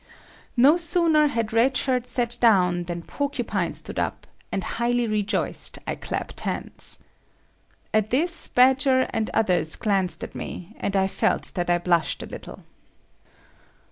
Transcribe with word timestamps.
No 0.57 0.77
sooner 0.77 1.27
had 1.27 1.53
Red 1.53 1.77
Shirt 1.77 2.07
sat 2.07 2.35
down 2.39 2.85
than 2.85 3.03
Porcupine 3.03 3.75
stood 3.75 3.99
up, 3.99 4.25
and 4.51 4.63
highly 4.63 5.05
rejoiced, 5.05 5.77
I 5.85 5.93
clapped 5.93 6.39
hands. 6.39 6.97
At 7.93 8.09
this 8.09 8.47
Badger 8.47 9.01
and 9.11 9.29
others 9.35 9.75
glanced 9.75 10.23
at 10.23 10.33
me, 10.33 10.73
and 10.79 10.95
I 10.95 11.05
felt 11.07 11.53
that 11.53 11.69
I 11.69 11.77
blushed 11.77 12.23
a 12.23 12.25
little. 12.25 12.63